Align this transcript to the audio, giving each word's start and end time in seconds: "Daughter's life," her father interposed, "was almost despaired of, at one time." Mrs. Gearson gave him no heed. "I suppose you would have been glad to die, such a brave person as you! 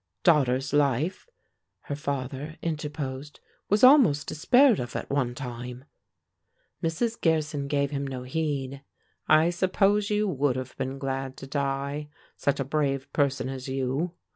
"Daughter's 0.23 0.73
life," 0.73 1.27
her 1.81 1.95
father 1.95 2.57
interposed, 2.63 3.39
"was 3.69 3.83
almost 3.83 4.25
despaired 4.25 4.79
of, 4.79 4.95
at 4.95 5.11
one 5.11 5.35
time." 5.35 5.85
Mrs. 6.81 7.21
Gearson 7.21 7.67
gave 7.67 7.91
him 7.91 8.07
no 8.07 8.23
heed. 8.23 8.81
"I 9.27 9.51
suppose 9.51 10.09
you 10.09 10.27
would 10.27 10.55
have 10.55 10.75
been 10.75 10.97
glad 10.97 11.37
to 11.37 11.45
die, 11.45 12.09
such 12.35 12.59
a 12.59 12.63
brave 12.65 13.13
person 13.13 13.47
as 13.47 13.67
you! 13.69 14.13